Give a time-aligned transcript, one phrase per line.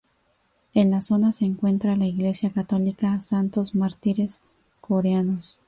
[0.73, 4.41] En la zona se encuentra la Iglesia Católica Santos Mártires
[4.79, 5.59] Coreanos.